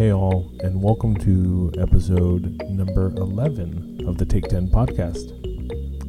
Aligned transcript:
Hey, 0.00 0.14
all, 0.14 0.50
and 0.60 0.82
welcome 0.82 1.14
to 1.16 1.70
episode 1.78 2.58
number 2.70 3.08
11 3.18 4.06
of 4.08 4.16
the 4.16 4.24
Take 4.24 4.44
10 4.44 4.70
podcast. 4.70 5.36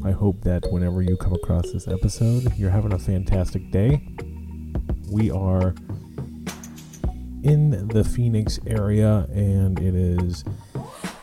I 0.05 0.11
hope 0.11 0.39
that 0.43 0.63
whenever 0.71 1.01
you 1.01 1.17
come 1.17 1.33
across 1.33 1.73
this 1.73 1.89
episode, 1.89 2.55
you're 2.55 2.69
having 2.69 2.93
a 2.93 2.97
fantastic 2.97 3.69
day. 3.69 4.01
We 5.11 5.29
are 5.29 5.75
in 7.43 7.89
the 7.89 8.05
Phoenix 8.05 8.61
area, 8.65 9.27
and 9.33 9.77
it 9.77 9.93
is 9.93 10.45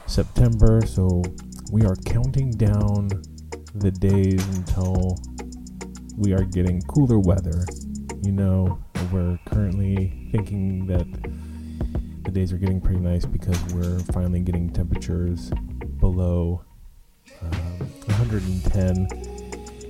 September, 0.06 0.82
so 0.84 1.22
we 1.72 1.86
are 1.86 1.96
counting 2.04 2.50
down 2.50 3.08
the 3.76 3.92
days 3.92 4.46
until 4.58 5.18
we 6.18 6.34
are 6.34 6.44
getting 6.44 6.82
cooler 6.82 7.18
weather. 7.18 7.64
You 8.22 8.32
know, 8.32 8.78
we're 9.10 9.38
currently 9.46 10.28
thinking 10.32 10.86
that 10.88 11.06
the 12.28 12.40
days 12.40 12.52
are 12.52 12.58
getting 12.58 12.78
pretty 12.78 13.00
nice 13.00 13.24
because 13.24 13.58
we're 13.72 13.98
finally 14.12 14.40
getting 14.40 14.68
temperatures 14.68 15.50
below 15.98 16.62
um, 17.40 17.78
110 18.04 19.08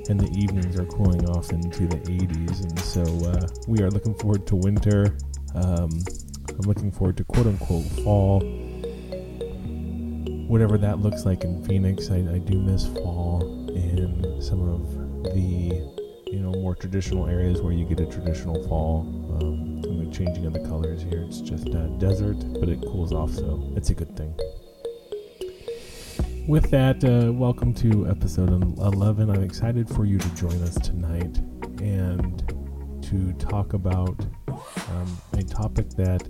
and 0.08 0.20
the 0.20 0.30
evenings 0.38 0.78
are 0.78 0.86
cooling 0.86 1.28
off 1.30 1.50
into 1.50 1.88
the 1.88 1.96
80s 1.96 2.62
and 2.62 2.78
so 2.78 3.02
uh, 3.28 3.44
we 3.66 3.82
are 3.82 3.90
looking 3.90 4.14
forward 4.14 4.46
to 4.46 4.54
winter. 4.54 5.16
Um, 5.56 5.90
i'm 6.50 6.60
looking 6.60 6.92
forward 6.92 7.16
to 7.16 7.24
quote 7.24 7.48
unquote 7.48 7.84
fall. 8.04 8.38
Whatever 10.46 10.78
that 10.78 11.00
looks 11.00 11.26
like 11.26 11.42
in 11.42 11.64
phoenix 11.64 12.08
i, 12.08 12.18
I 12.18 12.38
do 12.38 12.56
miss 12.60 12.86
fall 12.86 13.42
in 13.70 14.40
some 14.40 14.60
of 14.60 15.34
the 15.34 15.74
you 16.30 16.38
know 16.38 16.52
more 16.52 16.76
traditional 16.76 17.26
areas 17.26 17.60
where 17.60 17.72
you 17.72 17.84
get 17.84 17.98
a 17.98 18.06
traditional 18.06 18.62
fall 18.68 19.00
um, 19.42 19.67
changing 20.12 20.46
of 20.46 20.52
the 20.52 20.60
colors 20.60 21.02
here. 21.02 21.22
It's 21.22 21.40
just 21.40 21.68
uh, 21.74 21.86
desert 21.98 22.36
but 22.58 22.68
it 22.68 22.80
cools 22.82 23.12
off 23.12 23.32
so 23.34 23.72
it's 23.76 23.90
a 23.90 23.94
good 23.94 24.16
thing. 24.16 24.34
With 26.46 26.70
that 26.70 27.04
uh, 27.04 27.32
welcome 27.32 27.74
to 27.74 28.08
episode 28.08 28.50
11 28.50 29.28
i'm 29.28 29.42
excited 29.42 29.88
for 29.88 30.06
you 30.06 30.18
to 30.18 30.28
join 30.34 30.62
us 30.62 30.74
tonight 30.76 31.38
and 31.82 32.42
to 33.02 33.32
talk 33.34 33.74
about 33.74 34.18
um, 34.90 35.20
a 35.34 35.42
topic 35.42 35.90
that 35.90 36.26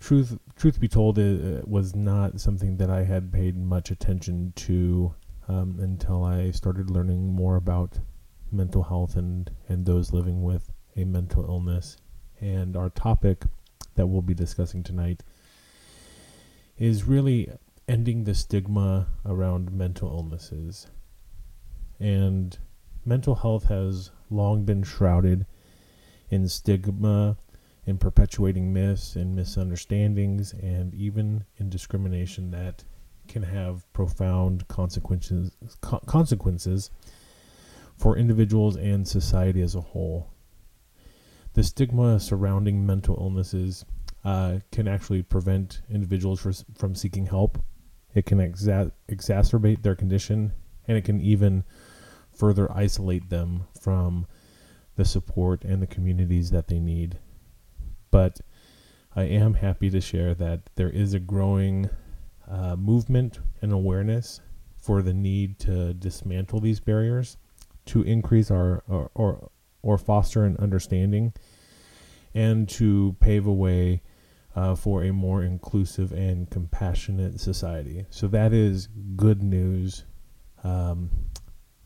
truth 0.00 0.36
truth 0.56 0.80
be 0.80 0.88
told 0.88 1.18
it 1.18 1.66
was 1.68 1.94
not 1.94 2.40
something 2.40 2.76
that 2.76 2.90
i 2.90 3.04
had 3.04 3.32
paid 3.32 3.56
much 3.56 3.90
attention 3.90 4.52
to 4.56 5.14
um, 5.46 5.78
until 5.80 6.24
i 6.24 6.50
started 6.50 6.90
learning 6.90 7.32
more 7.32 7.56
about 7.56 7.98
mental 8.52 8.82
health 8.82 9.16
and, 9.16 9.50
and 9.68 9.86
those 9.86 10.12
living 10.12 10.42
with 10.42 10.72
a 11.00 11.06
mental 11.06 11.44
illness. 11.44 11.96
And 12.40 12.76
our 12.76 12.90
topic 12.90 13.44
that 13.94 14.06
we'll 14.06 14.22
be 14.22 14.34
discussing 14.34 14.82
tonight 14.82 15.22
is 16.78 17.04
really 17.04 17.50
ending 17.86 18.24
the 18.24 18.34
stigma 18.34 19.06
around 19.26 19.72
mental 19.72 20.08
illnesses. 20.08 20.86
And 21.98 22.56
mental 23.04 23.34
health 23.34 23.64
has 23.64 24.10
long 24.30 24.64
been 24.64 24.82
shrouded 24.82 25.44
in 26.30 26.48
stigma, 26.48 27.36
in 27.84 27.98
perpetuating 27.98 28.72
myths 28.72 29.16
and 29.16 29.34
misunderstandings, 29.34 30.52
and 30.52 30.94
even 30.94 31.44
in 31.56 31.68
discrimination 31.68 32.50
that 32.52 32.84
can 33.28 33.42
have 33.42 33.90
profound 33.92 34.66
consequences 34.68 35.52
co- 35.80 36.00
consequences 36.06 36.90
for 37.96 38.16
individuals 38.16 38.76
and 38.76 39.06
society 39.06 39.60
as 39.60 39.74
a 39.74 39.80
whole. 39.80 40.30
The 41.54 41.62
stigma 41.64 42.20
surrounding 42.20 42.86
mental 42.86 43.16
illnesses 43.20 43.84
uh, 44.24 44.58
can 44.70 44.86
actually 44.86 45.22
prevent 45.22 45.82
individuals 45.90 46.40
for, 46.40 46.52
from 46.76 46.94
seeking 46.94 47.26
help. 47.26 47.58
It 48.14 48.26
can 48.26 48.38
exa- 48.38 48.92
exacerbate 49.08 49.82
their 49.82 49.94
condition, 49.94 50.52
and 50.86 50.96
it 50.96 51.04
can 51.04 51.20
even 51.20 51.64
further 52.32 52.70
isolate 52.72 53.30
them 53.30 53.64
from 53.80 54.26
the 54.96 55.04
support 55.04 55.64
and 55.64 55.82
the 55.82 55.86
communities 55.86 56.50
that 56.50 56.68
they 56.68 56.78
need. 56.78 57.18
But 58.10 58.40
I 59.16 59.24
am 59.24 59.54
happy 59.54 59.90
to 59.90 60.00
share 60.00 60.34
that 60.34 60.70
there 60.76 60.90
is 60.90 61.14
a 61.14 61.20
growing 61.20 61.90
uh, 62.48 62.76
movement 62.76 63.40
and 63.60 63.72
awareness 63.72 64.40
for 64.76 65.02
the 65.02 65.14
need 65.14 65.58
to 65.60 65.94
dismantle 65.94 66.60
these 66.60 66.80
barriers 66.80 67.36
to 67.86 68.02
increase 68.02 68.50
our 68.50 68.82
or, 68.88 69.10
or 69.14 69.50
or 69.82 69.98
foster 69.98 70.44
an 70.44 70.56
understanding 70.58 71.32
and 72.34 72.68
to 72.68 73.16
pave 73.20 73.46
a 73.46 73.52
way 73.52 74.02
uh, 74.54 74.74
for 74.74 75.04
a 75.04 75.12
more 75.12 75.42
inclusive 75.42 76.12
and 76.12 76.50
compassionate 76.50 77.40
society. 77.40 78.06
So 78.10 78.26
that 78.28 78.52
is 78.52 78.88
good 79.16 79.42
news, 79.42 80.04
um, 80.64 81.10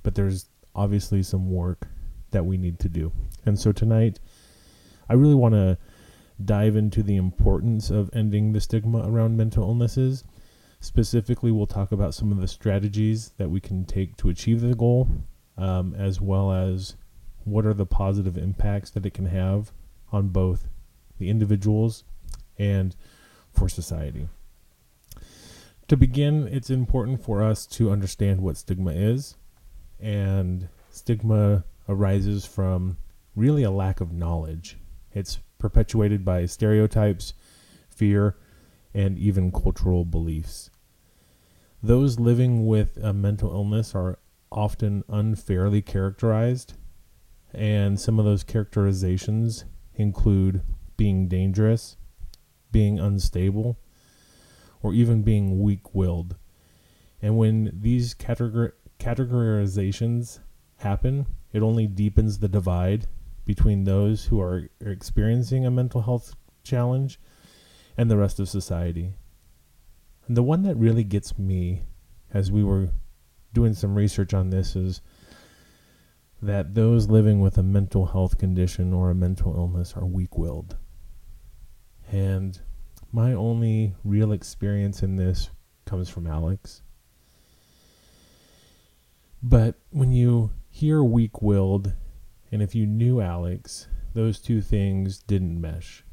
but 0.03 0.15
there's 0.15 0.49
obviously 0.75 1.23
some 1.23 1.51
work 1.51 1.89
that 2.31 2.45
we 2.45 2.57
need 2.57 2.79
to 2.81 2.89
do. 2.89 3.13
And 3.47 3.59
so 3.59 3.73
tonight, 3.73 4.19
I 5.09 5.15
really 5.15 5.35
want 5.35 5.55
to 5.55 5.79
dive 6.45 6.75
into 6.75 7.03
the 7.03 7.17
importance 7.17 7.91
of 7.91 8.11
ending 8.13 8.53
the 8.53 8.61
stigma 8.61 9.09
around 9.09 9.37
mental 9.37 9.63
illnesses. 9.63 10.25
Specifically, 10.81 11.51
we'll 11.51 11.67
talk 11.67 11.93
about 11.93 12.15
some 12.15 12.33
of 12.33 12.41
the 12.41 12.49
strategies 12.49 13.31
that 13.37 13.51
we 13.51 13.61
can 13.61 13.85
take 13.85 14.17
to 14.17 14.29
achieve 14.29 14.61
the 14.61 14.75
goal 14.75 15.09
um, 15.57 15.95
as 15.97 16.21
well 16.21 16.53
as 16.53 16.97
what 17.45 17.65
are 17.65 17.75
the 17.75 17.87
positive 17.87 18.37
impacts 18.37 18.91
that 18.91 19.07
it 19.07 19.15
can 19.15 19.27
have 19.27 19.71
on 20.15 20.29
both 20.29 20.69
the 21.19 21.29
individuals 21.29 22.05
and 22.57 22.95
for 23.51 23.69
society. 23.69 24.29
To 25.89 25.97
begin, 25.97 26.49
it's 26.49 26.71
important 26.71 27.23
for 27.23 27.43
us 27.43 27.67
to 27.67 27.91
understand 27.91 28.41
what 28.41 28.57
stigma 28.57 28.93
is, 28.93 29.37
and 30.01 30.69
stigma 30.91 31.65
arises 31.89 32.47
from 32.47 32.97
really 33.37 33.65
a 33.65 33.71
lack 33.71 34.01
of 34.01 34.13
knowledge. 34.13 34.79
It's 35.13 35.41
perpetuated 35.59 36.25
by 36.25 36.47
stereotypes, 36.47 37.35
fear, 37.89 38.37
and 38.95 39.19
even 39.19 39.53
cultural 39.53 40.05
beliefs. 40.05 40.71
Those 41.83 42.19
living 42.19 42.67
with 42.67 42.97
a 42.97 43.13
mental 43.13 43.53
illness 43.53 43.95
are 43.95 44.19
often 44.51 45.05
unfairly 45.09 45.83
characterized, 45.83 46.75
and 47.53 48.01
some 48.01 48.19
of 48.19 48.25
those 48.25 48.43
characterizations 48.43 49.65
include 49.97 50.63
being 50.97 51.29
dangerous, 51.29 51.97
being 52.71 52.99
unstable, 52.99 53.79
or 54.83 54.93
even 54.93 55.23
being 55.23 55.63
weak 55.63 55.95
willed. 55.95 56.37
And 57.23 57.39
when 57.39 57.71
these 57.73 58.15
categor- 58.15 58.73
categorizations 58.99 60.41
happen, 60.79 61.27
it 61.53 61.63
only 61.63 61.87
deepens 61.87 62.39
the 62.39 62.49
divide 62.49 63.07
between 63.45 63.85
those 63.85 64.27
who 64.27 64.41
are 64.41 64.69
experiencing 64.81 65.65
a 65.65 65.71
mental 65.71 66.03
health 66.03 66.35
challenge 66.63 67.21
and 67.97 68.11
the 68.11 68.17
rest 68.17 68.41
of 68.41 68.49
society. 68.49 69.15
And 70.27 70.37
the 70.37 70.43
one 70.43 70.63
that 70.63 70.77
really 70.77 71.05
gets 71.05 71.39
me 71.39 71.83
as 72.33 72.51
we 72.51 72.65
were 72.65 72.91
doing 73.53 73.75
some 73.75 73.95
research 73.95 74.35
on 74.35 74.51
this 74.51 74.75
is 74.75 75.01
that 76.45 76.75
those 76.75 77.09
living 77.09 77.41
with 77.41 77.57
a 77.57 77.63
mental 77.63 78.07
health 78.07 78.37
condition 78.37 78.93
or 78.93 79.11
a 79.11 79.15
mental 79.15 79.55
illness 79.57 79.95
are 79.97 80.05
weak 80.05 80.37
willed. 80.37 80.77
And 82.13 82.61
my 83.11 83.33
only 83.33 83.95
real 84.05 84.31
experience 84.31 85.03
in 85.03 85.17
this 85.17 85.51
comes 85.87 86.11
from 86.11 86.27
Alex. 86.27 86.83
But 89.43 89.77
when 89.91 90.13
you 90.13 90.51
hear 90.71 91.03
weak 91.03 91.41
willed, 91.41 91.95
and 92.53 92.63
if 92.63 92.75
you 92.75 92.87
knew 92.87 93.21
Alex, 93.21 93.89
those 94.13 94.39
two 94.39 94.61
things 94.61 95.21
didn't 95.21 95.61
mesh. 95.61 96.05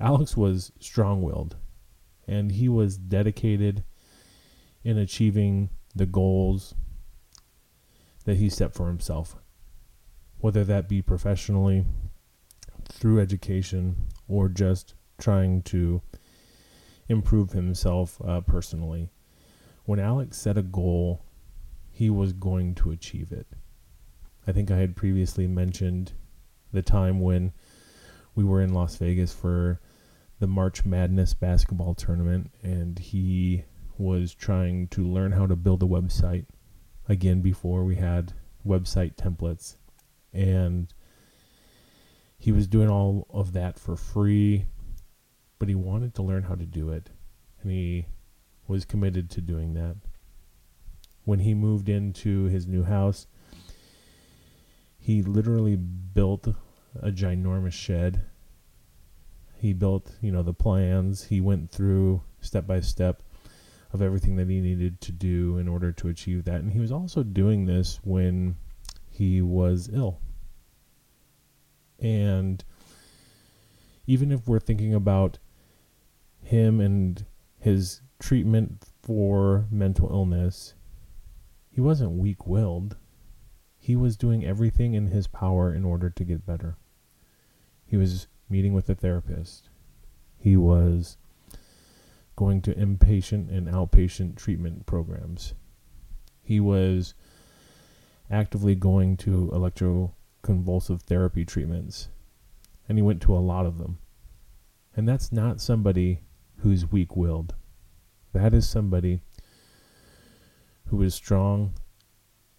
Alex 0.00 0.36
was 0.36 0.72
strong 0.80 1.22
willed, 1.22 1.56
and 2.26 2.50
he 2.52 2.68
was 2.68 2.96
dedicated 2.96 3.84
in 4.82 4.98
achieving 4.98 5.70
the 5.94 6.06
goals 6.06 6.74
that 8.24 8.36
he 8.36 8.48
set 8.48 8.74
for 8.74 8.88
himself, 8.88 9.36
whether 10.38 10.64
that 10.64 10.88
be 10.88 11.02
professionally, 11.02 11.84
through 12.88 13.20
education, 13.20 13.96
or 14.28 14.48
just 14.48 14.94
trying 15.18 15.62
to 15.62 16.02
improve 17.08 17.52
himself 17.52 18.20
uh, 18.26 18.40
personally. 18.40 19.10
When 19.84 20.00
Alex 20.00 20.38
set 20.38 20.58
a 20.58 20.62
goal, 20.62 21.24
he 21.90 22.10
was 22.10 22.32
going 22.32 22.74
to 22.76 22.90
achieve 22.90 23.30
it. 23.32 23.46
I 24.46 24.52
think 24.52 24.70
I 24.70 24.78
had 24.78 24.96
previously 24.96 25.46
mentioned 25.46 26.12
the 26.72 26.82
time 26.82 27.20
when 27.20 27.52
we 28.34 28.44
were 28.44 28.60
in 28.60 28.74
Las 28.74 28.96
Vegas 28.96 29.32
for 29.32 29.80
the 30.40 30.46
March 30.46 30.84
Madness 30.84 31.34
basketball 31.34 31.94
tournament, 31.94 32.50
and 32.62 32.98
he 32.98 33.64
was 33.96 34.34
trying 34.34 34.88
to 34.88 35.06
learn 35.06 35.32
how 35.32 35.46
to 35.46 35.56
build 35.56 35.82
a 35.82 35.86
website 35.86 36.46
again 37.08 37.40
before 37.40 37.84
we 37.84 37.96
had 37.96 38.32
website 38.66 39.14
templates 39.16 39.76
and 40.32 40.92
he 42.38 42.50
was 42.52 42.66
doing 42.66 42.88
all 42.88 43.26
of 43.30 43.52
that 43.52 43.78
for 43.78 43.96
free 43.96 44.66
but 45.64 45.68
he 45.70 45.74
wanted 45.74 46.14
to 46.14 46.22
learn 46.22 46.42
how 46.42 46.54
to 46.54 46.66
do 46.66 46.90
it, 46.90 47.08
and 47.62 47.72
he 47.72 48.06
was 48.66 48.84
committed 48.84 49.30
to 49.30 49.40
doing 49.40 49.72
that. 49.72 49.96
When 51.24 51.38
he 51.38 51.54
moved 51.54 51.88
into 51.88 52.44
his 52.44 52.66
new 52.66 52.82
house, 52.82 53.26
he 54.98 55.22
literally 55.22 55.76
built 55.76 56.48
a 57.00 57.10
ginormous 57.10 57.72
shed. 57.72 58.24
He 59.56 59.72
built, 59.72 60.12
you 60.20 60.30
know, 60.30 60.42
the 60.42 60.52
plans. 60.52 61.24
He 61.24 61.40
went 61.40 61.70
through 61.70 62.22
step 62.42 62.66
by 62.66 62.80
step 62.80 63.22
of 63.94 64.02
everything 64.02 64.34
that 64.34 64.50
he 64.50 64.60
needed 64.60 65.00
to 65.00 65.12
do 65.12 65.56
in 65.56 65.68
order 65.68 65.92
to 65.92 66.08
achieve 66.08 66.44
that. 66.44 66.60
And 66.60 66.72
he 66.72 66.80
was 66.80 66.90
also 66.90 67.22
doing 67.22 67.64
this 67.64 68.00
when 68.02 68.56
he 69.08 69.40
was 69.40 69.88
ill. 69.92 70.18
And 72.00 72.62
even 74.04 74.32
if 74.32 74.48
we're 74.48 74.58
thinking 74.58 74.92
about 74.92 75.38
him 76.42 76.80
and 76.80 77.24
his 77.60 78.02
treatment 78.18 78.84
for 79.00 79.66
mental 79.70 80.10
illness, 80.10 80.74
he 81.70 81.80
wasn't 81.80 82.18
weak 82.18 82.48
willed. 82.48 82.96
He 83.78 83.94
was 83.94 84.16
doing 84.16 84.44
everything 84.44 84.94
in 84.94 85.06
his 85.06 85.28
power 85.28 85.72
in 85.72 85.84
order 85.84 86.10
to 86.10 86.24
get 86.24 86.44
better. 86.44 86.76
He 87.86 87.96
was 87.96 88.26
meeting 88.50 88.72
with 88.72 88.90
a 88.90 88.94
therapist. 88.96 89.68
He 90.36 90.56
was 90.56 91.16
going 92.36 92.60
to 92.62 92.74
inpatient 92.74 93.54
and 93.54 93.68
outpatient 93.68 94.36
treatment 94.36 94.86
programs. 94.86 95.54
He 96.42 96.60
was 96.60 97.14
actively 98.30 98.74
going 98.74 99.16
to 99.18 99.50
electroconvulsive 99.52 101.02
therapy 101.02 101.44
treatments, 101.44 102.08
and 102.88 102.98
he 102.98 103.02
went 103.02 103.22
to 103.22 103.34
a 103.34 103.38
lot 103.38 103.66
of 103.66 103.78
them. 103.78 103.98
And 104.96 105.08
that's 105.08 105.32
not 105.32 105.60
somebody 105.60 106.20
who's 106.58 106.90
weak 106.90 107.16
willed. 107.16 107.54
That 108.32 108.54
is 108.54 108.68
somebody 108.68 109.20
who 110.86 111.02
is 111.02 111.14
strong 111.14 111.74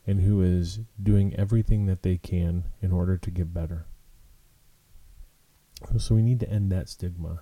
and 0.07 0.21
who 0.21 0.42
is 0.42 0.80
doing 1.01 1.36
everything 1.36 1.86
that 1.86 2.04
they 2.04 2.18
can 2.18 2.66
in 2.81 2.92
order 2.92 3.18
to 3.18 3.31
get 3.31 3.54
better. 3.54 3.86
So 5.98 6.16
we 6.16 6.21
need 6.21 6.39
to 6.39 6.50
end 6.50 6.71
that 6.71 6.89
stigma. 6.89 7.42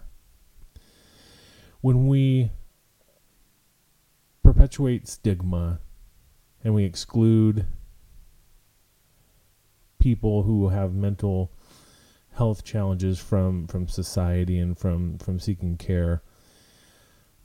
When 1.84 2.08
we 2.08 2.50
perpetuate 4.42 5.06
stigma 5.06 5.82
and 6.64 6.74
we 6.74 6.86
exclude 6.86 7.66
people 10.00 10.44
who 10.44 10.70
have 10.70 10.94
mental 10.94 11.52
health 12.36 12.64
challenges 12.64 13.20
from, 13.20 13.68
from 13.68 13.90
society 13.90 14.60
and 14.60 14.80
from, 14.80 15.18
from 15.18 15.42
seeking 15.42 15.76
care, 15.76 16.24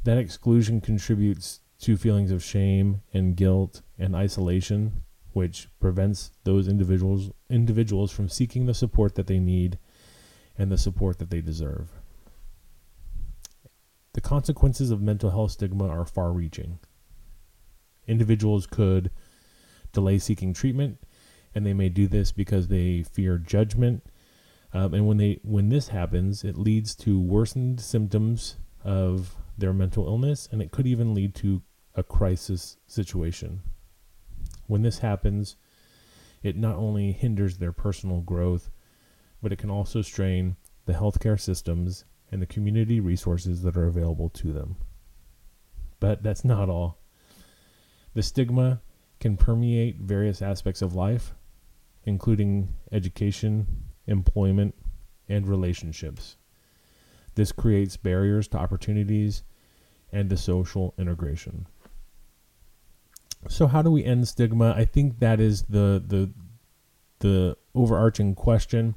that 0.05 0.19
exclusion 0.19 0.81
contributes 0.81 1.59
to 1.81 1.97
feelings 1.97 2.31
of 2.31 2.45
shame 2.45 3.03
and 3.13 3.35
guilt 3.35 3.83
and 3.99 4.15
isolation, 4.15 5.03
which 5.33 5.67
prevents 5.81 6.31
those 6.45 6.69
individuals 6.69 7.33
individuals 7.51 8.13
from 8.13 8.29
seeking 8.29 8.67
the 8.67 8.75
support 8.75 9.17
that 9.17 9.27
they 9.27 9.41
need 9.41 9.81
and 10.57 10.71
the 10.71 10.79
support 10.79 11.19
that 11.19 11.31
they 11.31 11.41
deserve. 11.41 11.91
The 14.19 14.29
consequences 14.29 14.91
of 14.91 15.01
mental 15.01 15.31
health 15.31 15.53
stigma 15.53 15.87
are 15.87 16.05
far 16.05 16.33
reaching. 16.33 16.81
Individuals 18.09 18.67
could 18.67 19.13
delay 19.93 20.19
seeking 20.19 20.53
treatment, 20.53 20.99
and 21.55 21.65
they 21.65 21.73
may 21.73 21.89
do 21.89 22.09
this 22.09 22.33
because 22.33 22.67
they 22.67 23.05
fear 23.05 23.39
judgment. 23.39 24.03
Um, 24.73 24.93
and 24.93 25.07
when 25.07 25.19
they 25.19 25.39
when 25.45 25.69
this 25.69 25.87
happens, 25.87 26.43
it 26.43 26.59
leads 26.59 26.97
to 26.97 27.21
worsened 27.21 27.81
symptoms 27.81 28.57
of 28.83 29.37
their 29.57 29.73
mental 29.73 30.09
illness, 30.09 30.49
and 30.51 30.61
it 30.61 30.73
could 30.73 30.89
even 30.89 31.15
lead 31.15 31.37
to 31.37 31.63
a 31.95 32.03
crisis 32.03 32.77
situation. 32.89 33.61
When 34.67 34.83
this 34.83 34.99
happens, 34.99 35.55
it 36.43 36.57
not 36.57 36.75
only 36.75 37.13
hinders 37.13 37.59
their 37.59 37.71
personal 37.71 38.23
growth, 38.23 38.69
but 39.41 39.53
it 39.53 39.61
can 39.61 39.71
also 39.71 40.03
strain 40.03 40.57
the 40.87 40.95
healthcare 40.95 41.39
systems 41.39 42.05
and 42.31 42.43
the 42.43 42.47
community 42.47 43.01
resources 43.01 43.63
that 43.63 43.77
are 43.77 43.87
available 43.87 44.29
to 44.31 44.53
them. 44.53 44.77
But 46.01 46.23
that's 46.23 46.45
not 46.45 46.69
all. 46.69 46.99
The 48.15 48.23
stigma 48.23 48.81
can 49.21 49.37
permeate 49.37 49.97
various 49.97 50.43
aspects 50.43 50.83
of 50.83 50.95
life, 50.95 51.35
including 52.05 52.75
education, 52.93 53.67
employment, 54.07 54.75
and 55.29 55.47
relationships. 55.47 56.37
This 57.35 57.53
creates 57.53 57.97
barriers 57.97 58.49
to 58.49 58.59
opportunities 58.59 59.43
and 60.13 60.31
to 60.31 60.37
social 60.37 60.95
integration. 60.99 61.67
So 63.49 63.67
how 63.67 63.83
do 63.83 63.91
we 63.91 64.05
end 64.05 64.27
stigma? 64.27 64.75
I 64.77 64.85
think 64.85 65.21
that 65.21 65.39
is 65.41 65.63
the 65.63 66.03
the 66.05 66.31
the 67.21 67.57
overarching 67.75 68.35
question. 68.35 68.95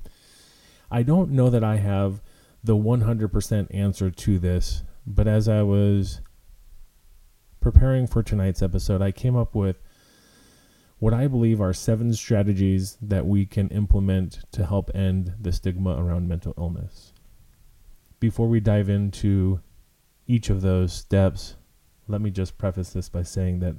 I 0.90 1.04
don't 1.04 1.32
know 1.32 1.50
that 1.50 1.64
I 1.64 1.78
have 1.78 2.22
the 2.64 2.76
100% 2.76 3.68
answer 3.74 4.12
to 4.12 4.40
this, 4.40 4.84
but 5.06 5.28
as 5.28 5.48
I 5.48 5.62
was 5.64 6.22
preparing 7.60 8.08
for 8.08 8.22
tonight's 8.22 8.62
episode, 8.62 9.02
I 9.02 9.12
came 9.12 9.36
up 9.36 9.56
with 9.56 9.78
what 11.00 11.14
I 11.14 11.28
believe 11.28 11.60
are 11.60 11.74
seven 11.74 12.14
strategies 12.14 12.98
that 13.02 13.26
we 13.26 13.46
can 13.46 13.70
implement 13.70 14.42
to 14.52 14.66
help 14.66 14.92
end 14.94 15.34
the 15.40 15.52
stigma 15.52 15.96
around 15.96 16.28
mental 16.28 16.54
illness. 16.58 17.14
Before 18.20 18.48
we 18.48 18.60
dive 18.60 18.88
into 18.88 19.62
each 20.28 20.52
of 20.52 20.62
those 20.62 20.94
steps, 20.94 21.56
let 22.08 22.22
me 22.22 22.30
just 22.30 22.58
preface 22.58 22.92
this 22.92 23.10
by 23.10 23.24
saying 23.24 23.60
that 23.62 23.76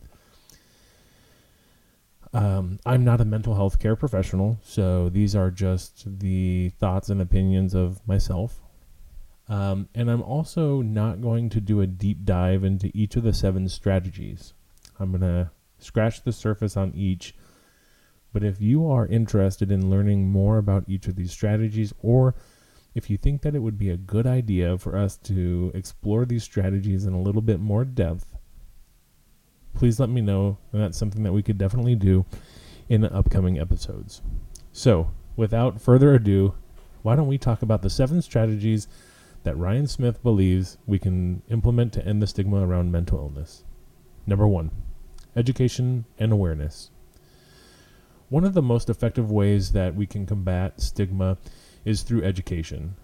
um, 2.35 2.81
I'm 2.85 3.05
not 3.05 3.21
a 3.21 3.25
mental 3.25 3.55
health 3.55 3.79
care 3.79 3.95
professional, 3.95 4.59
so 4.65 5.09
these 5.09 5.37
are 5.37 5.51
just 5.51 6.19
the 6.19 6.71
thoughts 6.81 7.09
and 7.09 7.21
opinions 7.21 7.75
of 7.75 8.01
myself. 8.09 8.61
Um, 9.53 9.91
and 9.95 10.11
I'm 10.11 10.23
also 10.23 10.81
not 10.81 11.21
going 11.21 11.51
to 11.51 11.61
do 11.61 11.83
a 11.83 11.87
deep 11.87 12.25
dive 12.25 12.65
into 12.65 12.91
each 12.95 13.17
of 13.17 13.23
the 13.23 13.35
seven 13.35 13.69
strategies. 13.69 14.55
I'm 14.99 15.11
going 15.11 15.21
to 15.21 15.51
scratch 15.79 16.23
the 16.23 16.33
surface 16.33 16.75
on 16.75 16.95
each. 16.95 17.35
But 18.33 18.43
if 18.43 18.63
you 18.63 18.91
are 18.91 19.07
interested 19.07 19.71
in 19.71 19.91
learning 19.91 20.31
more 20.31 20.57
about 20.57 20.85
each 20.89 21.07
of 21.07 21.17
these 21.17 21.33
strategies, 21.33 21.93
or 22.01 22.35
if 22.95 23.11
you 23.11 23.19
think 23.19 23.43
that 23.43 23.55
it 23.55 23.59
would 23.59 23.77
be 23.77 23.91
a 23.91 23.99
good 23.99 24.27
idea 24.27 24.79
for 24.79 24.97
us 24.97 25.19
to 25.19 25.71
explore 25.75 26.25
these 26.25 26.45
strategies 26.45 27.05
in 27.05 27.13
a 27.13 27.21
little 27.21 27.43
bit 27.43 27.61
more 27.61 27.85
depth, 27.85 28.35
please 29.75 30.01
let 30.01 30.09
me 30.09 30.23
know. 30.23 30.57
And 30.73 30.81
that's 30.81 30.97
something 30.97 31.25
that 31.25 31.33
we 31.35 31.43
could 31.43 31.59
definitely 31.59 31.95
do 31.95 32.25
in 32.89 33.03
the 33.03 33.13
upcoming 33.13 33.59
episodes. 33.59 34.23
So, 34.73 35.11
without 35.37 35.79
further 35.79 36.15
ado, 36.15 36.55
why 37.03 37.17
don't 37.17 37.29
we 37.29 37.37
talk 37.37 37.61
about 37.61 37.83
the 37.83 37.91
seven 37.91 38.23
strategies 38.23 38.89
that 39.43 39.57
Ryan 39.57 39.87
Smith 39.87 40.23
believes 40.23 40.79
we 40.87 40.99
can 40.99 41.43
implement 41.49 41.93
to 41.95 42.07
end 42.07 42.23
the 42.23 42.27
stigma 42.27 42.67
around 42.67 42.93
mental 42.93 43.19
illness? 43.19 43.65
Number 44.27 44.47
one, 44.47 44.71
education 45.35 46.05
and 46.19 46.33
awareness. 46.33 46.91
One 48.29 48.45
of 48.45 48.55
the 48.55 48.63
most 48.63 48.89
effective 48.89 49.31
ways 49.31 49.73
that 49.73 49.95
we 49.95 50.07
can 50.07 50.27
combat 50.27 50.81
stigma 50.81 51.39
is 51.85 52.03
through 52.03 52.25
education. 52.25 52.95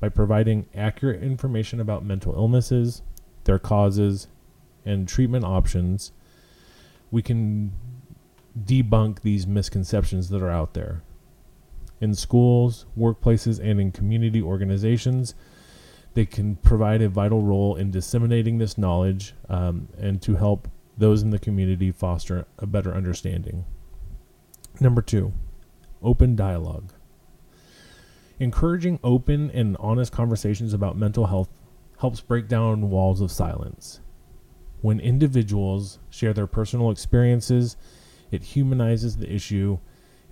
By 0.00 0.08
providing 0.08 0.66
accurate 0.74 1.22
information 1.22 1.80
about 1.80 2.04
mental 2.04 2.34
illnesses, 2.34 3.02
their 3.44 3.58
causes, 3.58 4.28
and 4.84 5.06
treatment 5.06 5.44
options, 5.44 6.12
we 7.10 7.22
can 7.22 7.72
debunk 8.58 9.20
these 9.20 9.46
misconceptions 9.46 10.28
that 10.30 10.42
are 10.42 10.50
out 10.50 10.74
there. 10.74 11.02
In 12.00 12.14
schools, 12.14 12.86
workplaces, 12.98 13.58
and 13.58 13.80
in 13.80 13.92
community 13.92 14.42
organizations, 14.42 15.34
they 16.14 16.24
can 16.24 16.56
provide 16.56 17.02
a 17.02 17.08
vital 17.08 17.42
role 17.42 17.74
in 17.76 17.90
disseminating 17.90 18.58
this 18.58 18.78
knowledge 18.78 19.34
um, 19.48 19.88
and 19.98 20.22
to 20.22 20.36
help 20.36 20.68
those 20.96 21.22
in 21.22 21.30
the 21.30 21.38
community 21.38 21.90
foster 21.90 22.46
a 22.58 22.66
better 22.66 22.94
understanding. 22.94 23.64
Number 24.80 25.02
two, 25.02 25.32
open 26.02 26.36
dialogue. 26.36 26.92
Encouraging 28.38 28.98
open 29.02 29.50
and 29.50 29.76
honest 29.78 30.12
conversations 30.12 30.72
about 30.72 30.96
mental 30.96 31.26
health 31.26 31.48
helps 32.00 32.20
break 32.20 32.48
down 32.48 32.90
walls 32.90 33.20
of 33.20 33.30
silence. 33.30 34.00
When 34.82 35.00
individuals 35.00 35.98
share 36.10 36.32
their 36.32 36.46
personal 36.46 36.90
experiences, 36.90 37.76
it 38.30 38.42
humanizes 38.42 39.16
the 39.16 39.32
issue. 39.32 39.78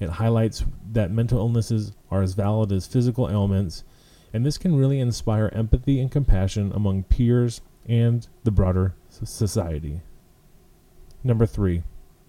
It 0.01 0.11
highlights 0.11 0.65
that 0.93 1.11
mental 1.11 1.39
illnesses 1.39 1.93
are 2.11 2.23
as 2.23 2.35
valid 2.35 2.73
as 2.73 2.87
physical 2.87 3.31
ailments, 3.31 3.85
and 4.33 4.47
this 4.47 4.59
can 4.59 4.77
really 4.77 4.99
inspire 4.99 5.51
empathy 5.53 6.01
and 6.01 6.11
compassion 6.11 6.73
among 6.75 7.05
peers 7.05 7.61
and 7.87 8.27
the 8.45 8.51
broader 8.51 8.95
society. 9.09 10.01
Number 11.25 11.47
three, 11.47 11.83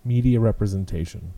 media 0.03 0.39
representation. 0.39 1.33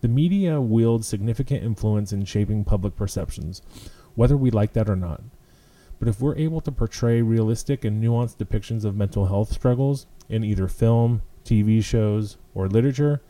The 0.00 0.08
media 0.08 0.60
wields 0.60 1.06
significant 1.06 1.62
influence 1.62 2.12
in 2.12 2.24
shaping 2.24 2.64
public 2.64 2.96
perceptions, 2.96 3.62
whether 4.14 4.36
we 4.36 4.50
like 4.50 4.72
that 4.72 4.90
or 4.90 4.96
not. 4.96 5.22
But 5.98 6.08
if 6.08 6.20
we're 6.20 6.36
able 6.36 6.60
to 6.62 6.72
portray 6.72 7.22
realistic 7.22 7.84
and 7.84 8.02
nuanced 8.02 8.36
depictions 8.36 8.84
of 8.84 8.96
mental 8.96 9.26
health 9.26 9.52
struggles 9.52 10.06
in 10.28 10.42
either 10.42 10.66
film, 10.66 11.22
TV 11.44 11.82
shows, 11.82 12.36
or 12.54 12.68
literature, 12.68 13.22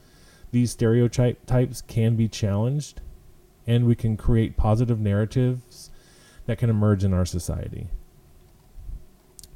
these 0.50 0.70
stereotypes 0.70 1.82
can 1.82 2.16
be 2.16 2.28
challenged 2.28 3.00
and 3.66 3.86
we 3.86 3.94
can 3.94 4.16
create 4.16 4.56
positive 4.56 4.98
narratives 4.98 5.90
that 6.52 6.58
can 6.58 6.68
emerge 6.68 7.02
in 7.02 7.14
our 7.14 7.24
society. 7.24 7.86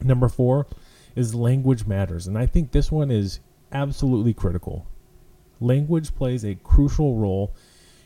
Number 0.02 0.30
four 0.30 0.66
is 1.14 1.34
language 1.34 1.86
matters. 1.86 2.26
And 2.26 2.38
I 2.38 2.46
think 2.46 2.72
this 2.72 2.90
one 2.90 3.10
is 3.10 3.40
absolutely 3.70 4.32
critical. 4.32 4.86
Language 5.60 6.14
plays 6.14 6.42
a 6.42 6.54
crucial 6.54 7.16
role 7.16 7.54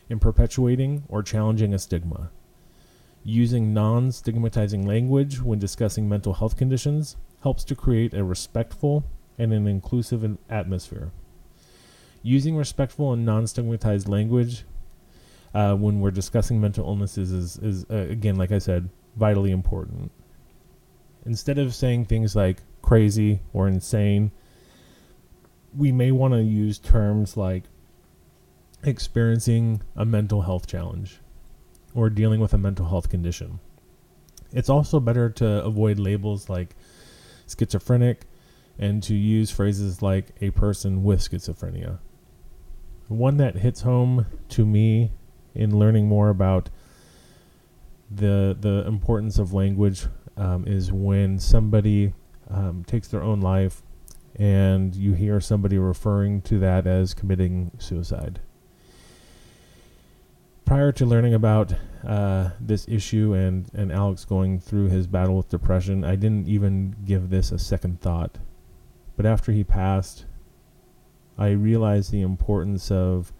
in 0.09 0.19
perpetuating 0.19 1.03
or 1.07 1.23
challenging 1.23 1.73
a 1.73 1.79
stigma. 1.79 2.31
Using 3.23 3.73
non 3.73 4.11
stigmatizing 4.11 4.85
language 4.85 5.41
when 5.41 5.57
discussing 5.57 6.09
mental 6.09 6.33
health 6.33 6.57
conditions 6.57 7.15
helps 7.43 7.63
to 7.63 7.75
create 7.75 8.13
a 8.13 8.25
respectful 8.25 9.05
and 9.37 9.53
an 9.53 9.67
inclusive 9.67 10.37
atmosphere. 10.49 11.13
Using 12.23 12.57
respectful 12.57 13.13
and 13.13 13.25
non 13.25 13.47
stigmatized 13.47 14.09
language 14.09 14.65
uh, 15.53 15.75
when 15.75 15.99
we're 15.99 16.11
discussing 16.11 16.61
mental 16.61 16.85
illnesses 16.85 17.31
is, 17.31 17.57
is 17.57 17.85
uh, 17.89 18.07
again, 18.09 18.35
like 18.35 18.51
I 18.51 18.59
said, 18.59 18.89
vitally 19.15 19.51
important. 19.51 20.11
Instead 21.25 21.57
of 21.57 21.75
saying 21.75 22.05
things 22.05 22.35
like 22.35 22.63
crazy 22.81 23.41
or 23.53 23.67
insane, 23.67 24.31
we 25.75 25.91
may 25.91 26.11
want 26.11 26.33
to 26.33 26.41
use 26.41 26.79
terms 26.79 27.37
like 27.37 27.63
experiencing 28.83 29.81
a 29.95 30.05
mental 30.05 30.41
health 30.41 30.67
challenge 30.67 31.19
or 31.93 32.09
dealing 32.09 32.39
with 32.39 32.53
a 32.53 32.57
mental 32.57 32.87
health 32.87 33.09
condition. 33.09 33.59
It's 34.53 34.69
also 34.69 34.99
better 34.99 35.29
to 35.29 35.63
avoid 35.63 35.99
labels 35.99 36.49
like 36.49 36.75
schizophrenic 37.47 38.21
and 38.79 39.03
to 39.03 39.13
use 39.15 39.51
phrases 39.51 40.01
like 40.01 40.27
a 40.41 40.51
person 40.51 41.03
with 41.03 41.19
schizophrenia. 41.19 41.99
One 43.07 43.37
that 43.37 43.57
hits 43.57 43.81
home 43.81 44.25
to 44.49 44.65
me 44.65 45.11
in 45.53 45.77
learning 45.77 46.07
more 46.07 46.29
about 46.29 46.69
the 48.09 48.55
the 48.59 48.85
importance 48.87 49.37
of 49.39 49.53
language 49.53 50.05
um, 50.37 50.65
is 50.67 50.91
when 50.91 51.39
somebody 51.39 52.13
um, 52.49 52.83
takes 52.85 53.07
their 53.07 53.21
own 53.21 53.41
life 53.41 53.81
and 54.35 54.95
you 54.95 55.13
hear 55.13 55.39
somebody 55.39 55.77
referring 55.77 56.41
to 56.41 56.59
that 56.59 56.87
as 56.87 57.13
committing 57.13 57.71
suicide. 57.77 58.39
Prior 60.65 60.91
to 60.93 61.05
learning 61.05 61.33
about 61.33 61.73
uh, 62.05 62.51
this 62.59 62.87
issue 62.87 63.33
and, 63.33 63.69
and 63.73 63.91
Alex 63.91 64.23
going 64.23 64.59
through 64.59 64.87
his 64.87 65.05
battle 65.05 65.35
with 65.35 65.49
depression, 65.49 66.05
I 66.05 66.15
didn't 66.15 66.47
even 66.47 66.95
give 67.05 67.29
this 67.29 67.51
a 67.51 67.59
second 67.59 67.99
thought. 67.99 68.37
But 69.17 69.25
after 69.25 69.51
he 69.51 69.65
passed, 69.65 70.25
I 71.37 71.49
realized 71.49 72.11
the 72.11 72.21
importance 72.21 72.89
of 72.89 73.33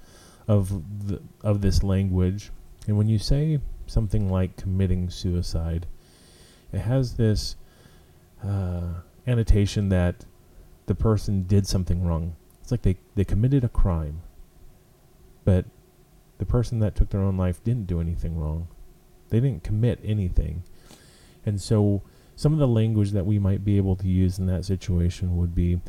of 0.48 1.08
the, 1.08 1.22
of 1.44 1.62
this 1.62 1.84
language. 1.84 2.52
And 2.88 2.98
when 2.98 3.08
you 3.08 3.20
say 3.20 3.60
something 3.86 4.30
like 4.30 4.58
committing 4.58 5.10
suicide, 5.10 5.88
it 6.72 6.80
has 6.80 7.16
this 7.16 7.56
uh, 8.44 9.02
annotation 9.28 9.90
that 9.90 10.26
the 10.86 10.96
person 10.96 11.44
did 11.44 11.68
something 11.68 12.04
wrong. 12.04 12.36
It's 12.62 12.72
like 12.72 12.82
they, 12.82 12.98
they 13.16 13.26
committed 13.26 13.64
a 13.64 13.70
crime, 13.70 14.22
but 15.46 15.66
the 16.38 16.46
person 16.46 16.80
that 16.80 16.96
took 16.96 17.10
their 17.10 17.22
own 17.22 17.38
life 17.38 17.64
didn't 17.64 17.88
do 17.88 18.02
anything 18.02 18.38
wrong. 18.38 18.68
They 19.30 19.40
didn't 19.40 19.64
commit 19.64 20.00
anything. 20.04 20.64
And 21.46 21.62
so 21.62 22.02
some 22.36 22.54
of 22.54 22.60
the 22.60 22.68
language 22.68 23.12
that 23.12 23.26
we 23.26 23.40
might 23.40 23.64
be 23.64 23.78
able 23.78 23.96
to 23.98 24.08
use 24.08 24.40
in 24.40 24.48
that 24.48 24.66
situation 24.66 25.38
would 25.38 25.54
be 25.54 25.80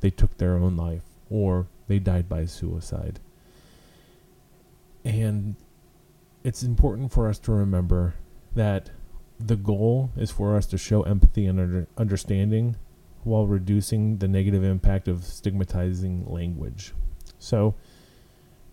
they 0.00 0.10
took 0.10 0.36
their 0.36 0.56
own 0.56 0.76
life 0.76 1.02
or 1.30 1.66
they 1.88 1.98
died 1.98 2.28
by 2.28 2.44
suicide. 2.44 3.20
And 5.04 5.56
it's 6.44 6.62
important 6.62 7.12
for 7.12 7.28
us 7.28 7.38
to 7.40 7.52
remember 7.52 8.14
that 8.54 8.90
the 9.38 9.56
goal 9.56 10.10
is 10.16 10.30
for 10.30 10.56
us 10.56 10.66
to 10.66 10.78
show 10.78 11.02
empathy 11.02 11.46
and 11.46 11.58
under 11.58 11.86
understanding 11.96 12.76
while 13.24 13.46
reducing 13.46 14.18
the 14.18 14.28
negative 14.28 14.64
impact 14.64 15.08
of 15.08 15.24
stigmatizing 15.24 16.24
language. 16.26 16.92
So 17.38 17.74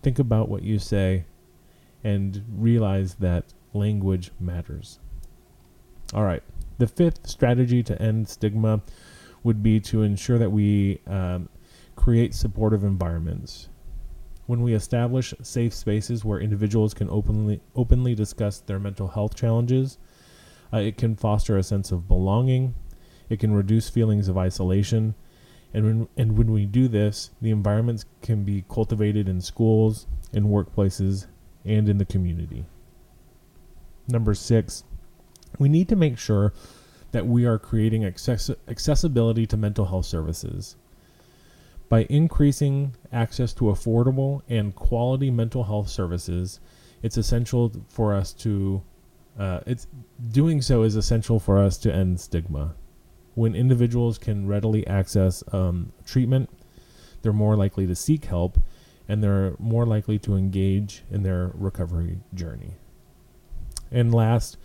think 0.02 0.18
about 0.18 0.48
what 0.48 0.62
you 0.62 0.78
say 0.78 1.24
and 2.02 2.44
realize 2.50 3.14
that 3.16 3.52
language 3.72 4.30
matters. 4.40 4.98
All 6.14 6.24
right. 6.24 6.42
The 6.78 6.86
fifth 6.86 7.28
strategy 7.28 7.82
to 7.84 8.00
end 8.00 8.28
stigma 8.28 8.80
would 9.42 9.62
be 9.62 9.80
to 9.80 10.02
ensure 10.02 10.38
that 10.38 10.50
we 10.50 11.00
um, 11.06 11.48
create 11.96 12.34
supportive 12.34 12.84
environments 12.84 13.68
when 14.50 14.62
we 14.62 14.74
establish 14.74 15.32
safe 15.42 15.72
spaces 15.72 16.24
where 16.24 16.40
individuals 16.40 16.92
can 16.92 17.08
openly 17.08 17.60
openly 17.76 18.16
discuss 18.16 18.58
their 18.58 18.80
mental 18.80 19.06
health 19.06 19.36
challenges, 19.36 19.96
uh, 20.72 20.78
it 20.78 20.96
can 20.96 21.14
foster 21.14 21.56
a 21.56 21.62
sense 21.62 21.92
of 21.92 22.08
belonging. 22.08 22.74
It 23.28 23.38
can 23.38 23.54
reduce 23.54 23.88
feelings 23.88 24.26
of 24.26 24.36
isolation, 24.36 25.14
and 25.72 25.84
when 25.84 26.08
and 26.16 26.36
when 26.36 26.50
we 26.50 26.66
do 26.66 26.88
this, 26.88 27.30
the 27.40 27.52
environments 27.52 28.06
can 28.22 28.42
be 28.42 28.64
cultivated 28.68 29.28
in 29.28 29.40
schools, 29.40 30.08
in 30.32 30.46
workplaces, 30.46 31.26
and 31.64 31.88
in 31.88 31.98
the 31.98 32.04
community. 32.04 32.66
Number 34.08 34.34
six, 34.34 34.82
we 35.60 35.68
need 35.68 35.88
to 35.90 35.94
make 35.94 36.18
sure 36.18 36.52
that 37.12 37.24
we 37.24 37.44
are 37.46 37.56
creating 37.56 38.04
access- 38.04 38.50
accessibility 38.66 39.46
to 39.46 39.56
mental 39.56 39.84
health 39.84 40.06
services. 40.06 40.74
By 41.90 42.06
increasing 42.08 42.94
access 43.12 43.52
to 43.54 43.64
affordable 43.64 44.42
and 44.48 44.74
quality 44.74 45.30
mental 45.30 45.64
health 45.64 45.88
services, 45.88 46.60
it's 47.02 47.16
essential 47.16 47.72
for 47.88 48.14
us 48.14 48.32
to 48.34 48.82
uh, 49.38 49.60
it's 49.66 49.86
doing 50.30 50.62
so 50.62 50.82
is 50.82 50.94
essential 50.94 51.40
for 51.40 51.58
us 51.58 51.76
to 51.78 51.92
end 51.92 52.20
stigma. 52.20 52.74
When 53.34 53.54
individuals 53.54 54.18
can 54.18 54.46
readily 54.46 54.86
access 54.86 55.42
um, 55.52 55.92
treatment, 56.04 56.48
they're 57.22 57.32
more 57.32 57.56
likely 57.56 57.86
to 57.86 57.94
seek 57.96 58.26
help 58.26 58.58
and 59.08 59.22
they're 59.22 59.54
more 59.58 59.84
likely 59.84 60.18
to 60.20 60.36
engage 60.36 61.02
in 61.10 61.24
their 61.24 61.50
recovery 61.54 62.20
journey. 62.32 62.74
And 63.90 64.14
last, 64.14 64.56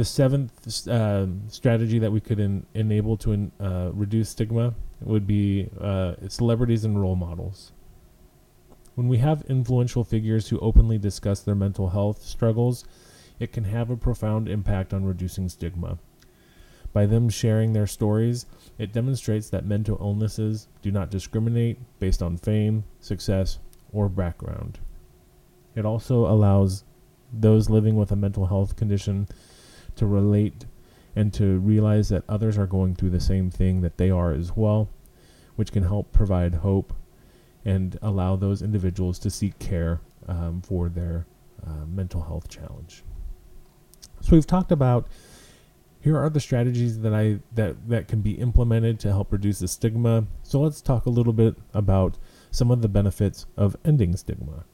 the 0.00 0.04
seventh 0.06 0.88
uh, 0.88 1.26
strategy 1.48 1.98
that 1.98 2.10
we 2.10 2.22
could 2.22 2.40
en- 2.40 2.64
enable 2.72 3.18
to 3.18 3.50
uh, 3.60 3.90
reduce 3.92 4.30
stigma 4.30 4.72
would 5.02 5.26
be 5.26 5.68
uh, 5.78 6.14
celebrities 6.26 6.86
and 6.86 6.98
role 6.98 7.16
models. 7.16 7.72
When 8.94 9.08
we 9.08 9.18
have 9.18 9.44
influential 9.50 10.02
figures 10.02 10.48
who 10.48 10.58
openly 10.60 10.96
discuss 10.96 11.40
their 11.40 11.54
mental 11.54 11.90
health 11.90 12.22
struggles, 12.22 12.86
it 13.38 13.52
can 13.52 13.64
have 13.64 13.90
a 13.90 13.96
profound 13.96 14.48
impact 14.48 14.94
on 14.94 15.04
reducing 15.04 15.50
stigma. 15.50 15.98
By 16.94 17.04
them 17.04 17.28
sharing 17.28 17.74
their 17.74 17.86
stories, 17.86 18.46
it 18.78 18.94
demonstrates 18.94 19.50
that 19.50 19.66
mental 19.66 19.98
illnesses 20.00 20.66
do 20.80 20.90
not 20.90 21.10
discriminate 21.10 21.76
based 21.98 22.22
on 22.22 22.38
fame, 22.38 22.84
success, 23.00 23.58
or 23.92 24.08
background. 24.08 24.78
It 25.76 25.84
also 25.84 26.24
allows 26.24 26.84
those 27.30 27.68
living 27.68 27.96
with 27.96 28.10
a 28.10 28.16
mental 28.16 28.46
health 28.46 28.76
condition 28.76 29.28
to 29.96 30.06
relate 30.06 30.66
and 31.16 31.32
to 31.34 31.58
realize 31.58 32.08
that 32.08 32.24
others 32.28 32.56
are 32.56 32.66
going 32.66 32.94
through 32.94 33.10
the 33.10 33.20
same 33.20 33.50
thing 33.50 33.80
that 33.80 33.98
they 33.98 34.10
are 34.10 34.32
as 34.32 34.56
well, 34.56 34.88
which 35.56 35.72
can 35.72 35.82
help 35.82 36.12
provide 36.12 36.56
hope 36.56 36.92
and 37.64 37.98
allow 38.00 38.36
those 38.36 38.62
individuals 38.62 39.18
to 39.18 39.30
seek 39.30 39.58
care 39.58 40.00
um, 40.28 40.62
for 40.62 40.88
their 40.88 41.26
uh, 41.66 41.84
mental 41.86 42.22
health 42.22 42.48
challenge. 42.48 43.02
So 44.20 44.32
we've 44.32 44.46
talked 44.46 44.72
about 44.72 45.08
here 46.00 46.16
are 46.16 46.30
the 46.30 46.40
strategies 46.40 47.00
that 47.00 47.12
I 47.12 47.40
that 47.54 47.88
that 47.88 48.08
can 48.08 48.22
be 48.22 48.32
implemented 48.32 48.98
to 49.00 49.08
help 49.08 49.32
reduce 49.32 49.58
the 49.58 49.68
stigma. 49.68 50.26
So 50.42 50.60
let's 50.60 50.80
talk 50.80 51.06
a 51.06 51.10
little 51.10 51.32
bit 51.32 51.56
about 51.74 52.18
some 52.50 52.70
of 52.70 52.80
the 52.80 52.88
benefits 52.88 53.46
of 53.56 53.76
ending 53.84 54.16
stigma. 54.16 54.64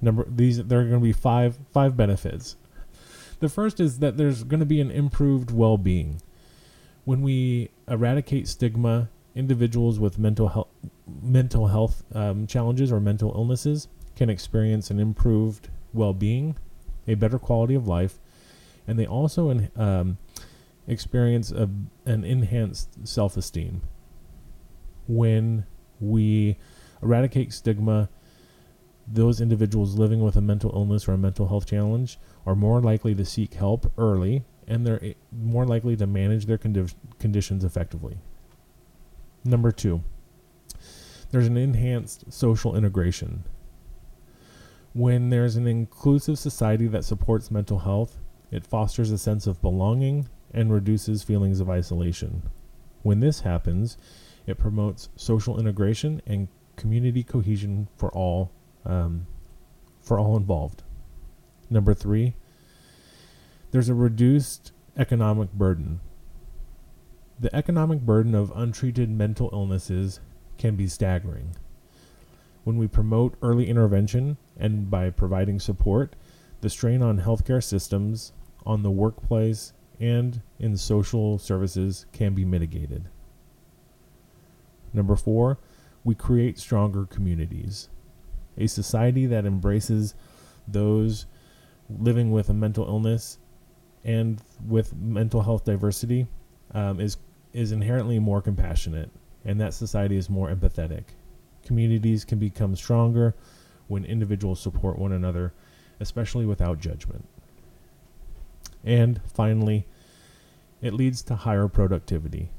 Number 0.00 0.26
these 0.28 0.64
there 0.64 0.80
are 0.80 0.84
going 0.84 1.00
to 1.00 1.04
be 1.04 1.12
five 1.12 1.58
five 1.70 1.96
benefits 1.96 2.56
the 3.40 3.48
first 3.48 3.80
is 3.80 3.98
that 4.00 4.16
there's 4.16 4.44
going 4.44 4.60
to 4.60 4.66
be 4.66 4.80
an 4.80 4.90
improved 4.90 5.50
well 5.50 5.76
being. 5.76 6.20
When 7.04 7.22
we 7.22 7.70
eradicate 7.88 8.48
stigma, 8.48 9.08
individuals 9.34 9.98
with 10.00 10.18
mental 10.18 10.48
health, 10.48 10.68
mental 11.22 11.68
health 11.68 12.04
um, 12.14 12.46
challenges 12.46 12.92
or 12.92 13.00
mental 13.00 13.32
illnesses 13.34 13.88
can 14.16 14.28
experience 14.28 14.90
an 14.90 14.98
improved 14.98 15.68
well 15.92 16.12
being, 16.12 16.56
a 17.06 17.14
better 17.14 17.38
quality 17.38 17.74
of 17.74 17.86
life, 17.86 18.18
and 18.86 18.98
they 18.98 19.06
also 19.06 19.50
in, 19.50 19.70
um, 19.76 20.18
experience 20.86 21.52
a, 21.52 21.68
an 22.04 22.24
enhanced 22.24 23.06
self 23.06 23.36
esteem. 23.36 23.82
When 25.06 25.64
we 26.00 26.56
eradicate 27.02 27.52
stigma, 27.52 28.08
those 29.10 29.40
individuals 29.40 29.98
living 29.98 30.20
with 30.20 30.36
a 30.36 30.40
mental 30.40 30.70
illness 30.74 31.08
or 31.08 31.12
a 31.12 31.18
mental 31.18 31.48
health 31.48 31.66
challenge 31.66 32.18
are 32.44 32.54
more 32.54 32.80
likely 32.80 33.14
to 33.14 33.24
seek 33.24 33.54
help 33.54 33.90
early 33.96 34.44
and 34.66 34.86
they're 34.86 35.14
more 35.32 35.64
likely 35.64 35.96
to 35.96 36.06
manage 36.06 36.46
their 36.46 36.58
condi- 36.58 36.94
conditions 37.18 37.64
effectively. 37.64 38.18
Number 39.44 39.72
two, 39.72 40.02
there's 41.30 41.46
an 41.46 41.56
enhanced 41.56 42.30
social 42.32 42.76
integration. 42.76 43.44
When 44.92 45.30
there's 45.30 45.56
an 45.56 45.66
inclusive 45.66 46.38
society 46.38 46.86
that 46.88 47.04
supports 47.04 47.50
mental 47.50 47.78
health, 47.78 48.18
it 48.50 48.66
fosters 48.66 49.10
a 49.10 49.18
sense 49.18 49.46
of 49.46 49.62
belonging 49.62 50.28
and 50.52 50.72
reduces 50.72 51.22
feelings 51.22 51.60
of 51.60 51.70
isolation. 51.70 52.42
When 53.02 53.20
this 53.20 53.40
happens, 53.40 53.96
it 54.46 54.58
promotes 54.58 55.08
social 55.16 55.58
integration 55.58 56.20
and 56.26 56.48
community 56.76 57.22
cohesion 57.22 57.88
for 57.96 58.10
all 58.10 58.50
um, 58.88 59.26
for 60.00 60.18
all 60.18 60.36
involved. 60.36 60.82
Number 61.70 61.94
three, 61.94 62.34
there's 63.70 63.88
a 63.88 63.94
reduced 63.94 64.72
economic 64.96 65.52
burden. 65.52 66.00
The 67.38 67.54
economic 67.54 68.00
burden 68.00 68.34
of 68.34 68.50
untreated 68.56 69.10
mental 69.10 69.50
illnesses 69.52 70.18
can 70.56 70.74
be 70.74 70.88
staggering. 70.88 71.54
When 72.64 72.78
we 72.78 72.88
promote 72.88 73.36
early 73.42 73.68
intervention 73.68 74.38
and 74.56 74.90
by 74.90 75.10
providing 75.10 75.60
support, 75.60 76.16
the 76.60 76.70
strain 76.70 77.02
on 77.02 77.20
healthcare 77.20 77.62
systems, 77.62 78.32
on 78.66 78.82
the 78.82 78.90
workplace, 78.90 79.72
and 80.00 80.42
in 80.58 80.76
social 80.76 81.38
services 81.38 82.06
can 82.12 82.34
be 82.34 82.44
mitigated. 82.44 83.08
Number 84.92 85.16
four, 85.16 85.58
we 86.02 86.14
create 86.14 86.58
stronger 86.58 87.04
communities. 87.06 87.88
A 88.58 88.66
society 88.66 89.26
that 89.26 89.46
embraces 89.46 90.14
those 90.66 91.26
living 91.88 92.30
with 92.30 92.48
a 92.48 92.54
mental 92.54 92.86
illness 92.86 93.38
and 94.04 94.42
with 94.66 94.94
mental 94.94 95.42
health 95.42 95.64
diversity 95.64 96.26
um, 96.72 97.00
is 97.00 97.16
is 97.54 97.72
inherently 97.72 98.18
more 98.18 98.42
compassionate, 98.42 99.10
and 99.44 99.60
that 99.60 99.72
society 99.72 100.16
is 100.16 100.28
more 100.28 100.50
empathetic. 100.50 101.04
Communities 101.64 102.24
can 102.24 102.38
become 102.38 102.76
stronger 102.76 103.34
when 103.86 104.04
individuals 104.04 104.60
support 104.60 104.98
one 104.98 105.12
another, 105.12 105.52
especially 105.98 106.44
without 106.44 106.78
judgment. 106.78 107.26
And 108.84 109.20
finally, 109.26 109.86
it 110.82 110.92
leads 110.94 111.22
to 111.22 111.34
higher 111.34 111.68
productivity. 111.68 112.50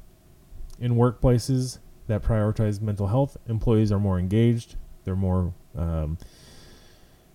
In 0.80 0.96
workplaces 0.96 1.80
that 2.08 2.24
prioritize 2.24 2.82
mental 2.82 3.08
health, 3.08 3.38
employees 3.48 3.92
are 3.92 4.00
more 4.00 4.18
engaged, 4.18 4.76
they're 5.04 5.16
more 5.16 5.54
um, 5.76 6.18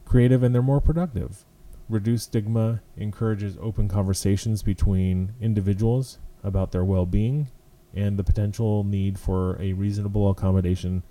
creative, 0.04 0.42
and 0.42 0.54
they're 0.54 0.62
more 0.62 0.80
productive. 0.80 1.44
Reduced 1.88 2.24
stigma 2.24 2.80
encourages 2.96 3.58
open 3.60 3.88
conversations 3.88 4.62
between 4.62 5.34
individuals 5.40 6.18
about 6.42 6.72
their 6.72 6.84
well 6.84 7.06
being 7.06 7.48
and 7.94 8.18
the 8.18 8.24
potential 8.24 8.84
need 8.84 9.18
for 9.18 9.60
a 9.60 9.72
reasonable 9.72 10.30
accommodation 10.30 11.02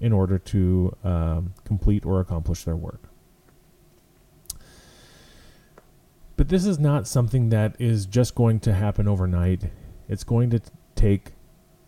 in 0.00 0.12
order 0.12 0.38
to 0.38 0.96
um, 1.04 1.54
complete 1.64 2.04
or 2.04 2.18
accomplish 2.20 2.64
their 2.64 2.76
work. 2.76 3.08
But 6.36 6.48
this 6.48 6.66
is 6.66 6.78
not 6.78 7.06
something 7.06 7.50
that 7.50 7.76
is 7.78 8.06
just 8.06 8.34
going 8.34 8.58
to 8.60 8.72
happen 8.72 9.06
overnight. 9.06 9.70
It's 10.08 10.24
going 10.24 10.50
to 10.50 10.58
t- 10.58 10.70
take 10.96 11.32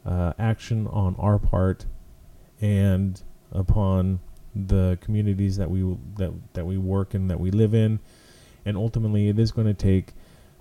uh, 0.07 0.35
action 0.39 0.87
on 0.87 1.17
our 1.19 1.39
part 1.39 1.87
and 2.61 3.21
upon 3.51 4.21
the 4.55 4.99
communities 5.01 5.57
that 5.57 5.71
we 5.71 5.83
that 6.17 6.33
that 6.55 6.65
we 6.65 6.79
work 6.79 7.15
and 7.15 7.31
that 7.31 7.41
we 7.41 7.51
live 7.51 7.75
in, 7.75 7.99
and 8.65 8.77
ultimately 8.77 9.29
it 9.29 9.39
is 9.39 9.53
going 9.53 9.67
to 9.67 9.75
take 9.75 10.13